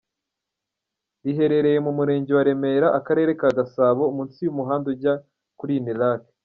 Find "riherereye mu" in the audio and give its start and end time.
1.23-1.91